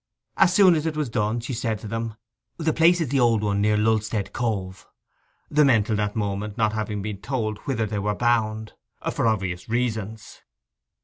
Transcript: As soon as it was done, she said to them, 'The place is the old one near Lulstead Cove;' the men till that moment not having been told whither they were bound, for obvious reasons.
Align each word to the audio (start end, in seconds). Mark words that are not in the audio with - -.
As 0.35 0.51
soon 0.51 0.73
as 0.73 0.87
it 0.87 0.97
was 0.97 1.09
done, 1.11 1.41
she 1.41 1.53
said 1.53 1.77
to 1.77 1.87
them, 1.87 2.15
'The 2.57 2.73
place 2.73 3.01
is 3.01 3.09
the 3.09 3.19
old 3.19 3.43
one 3.43 3.61
near 3.61 3.77
Lulstead 3.77 4.33
Cove;' 4.33 4.87
the 5.47 5.63
men 5.63 5.83
till 5.83 5.95
that 5.97 6.15
moment 6.15 6.57
not 6.57 6.73
having 6.73 7.03
been 7.03 7.19
told 7.21 7.59
whither 7.65 7.85
they 7.85 7.99
were 7.99 8.15
bound, 8.15 8.73
for 9.11 9.27
obvious 9.27 9.69
reasons. 9.69 10.41